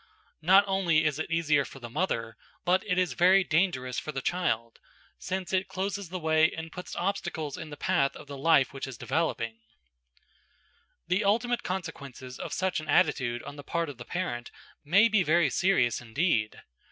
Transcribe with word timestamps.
Not 0.41 0.63
only 0.67 1.05
is 1.05 1.19
it 1.19 1.29
easier 1.29 1.63
for 1.63 1.77
the 1.79 1.87
mother, 1.87 2.35
but 2.65 2.83
it 2.87 2.97
is 2.97 3.13
very 3.13 3.43
dangerous 3.43 3.99
for 3.99 4.11
the 4.11 4.19
child, 4.19 4.79
since 5.19 5.53
it 5.53 5.67
closes 5.67 6.09
the 6.09 6.17
way 6.17 6.49
and 6.53 6.71
puts 6.71 6.95
obstacles 6.95 7.55
in 7.55 7.69
the 7.69 7.77
path 7.77 8.15
of 8.15 8.25
the 8.25 8.35
life 8.35 8.73
which 8.73 8.87
is 8.87 8.97
developing 8.97 9.59
The 11.07 11.23
ultimate 11.23 11.61
consequences 11.61 12.39
of 12.39 12.51
such 12.51 12.79
an 12.79 12.87
attitude 12.87 13.43
on 13.43 13.57
the 13.57 13.63
part 13.63 13.89
of 13.89 13.99
the 13.99 14.05
parent 14.05 14.49
may 14.83 15.07
be 15.07 15.21
very 15.21 15.51
serious 15.51 16.01
indeed. 16.01 16.63